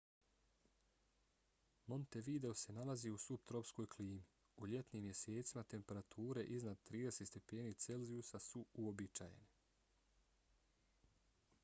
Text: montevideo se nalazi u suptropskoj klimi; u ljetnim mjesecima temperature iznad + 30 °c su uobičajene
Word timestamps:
montevideo 1.91 2.53
se 2.61 2.73
nalazi 2.77 3.09
u 3.15 3.17
suptropskoj 3.25 3.87
klimi; 3.95 4.23
u 4.57 4.69
ljetnim 4.73 5.03
mjesecima 5.09 5.63
temperature 5.73 6.43
iznad 6.57 6.81
+ 6.87 6.91
30 6.91 7.39
°c 7.51 8.39
su 8.47 8.65
uobičajene 8.73 9.51